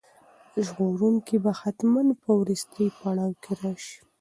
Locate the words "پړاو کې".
2.97-3.51